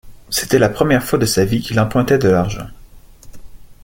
[0.31, 2.65] C’était la première fois de sa vie qu’il empruntait de l’argent.